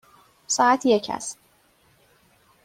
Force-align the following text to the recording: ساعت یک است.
ساعت 0.47 0.85
یک 0.85 1.09
است. 1.09 1.37